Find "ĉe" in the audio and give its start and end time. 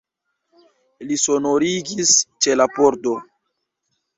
2.47-2.57